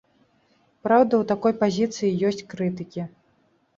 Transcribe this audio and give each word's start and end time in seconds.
Праўда, 0.87 1.13
у 1.23 1.27
такой 1.33 1.53
пазіцыі 1.65 2.17
ёсць 2.31 2.45
крытыкі. 2.55 3.01